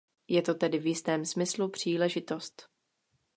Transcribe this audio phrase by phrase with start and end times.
[0.27, 2.69] Je to tedy v jistém smyslu příležitost.